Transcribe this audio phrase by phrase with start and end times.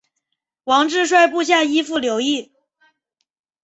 [0.63, 2.51] 王质率部下依附留异。